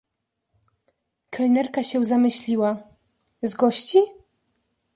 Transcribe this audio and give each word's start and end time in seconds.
"Kelnerka 1.29 1.83
się 1.83 2.05
zamyśliła: 2.05 2.83
„Z 3.41 3.53
gości?" 3.55 3.97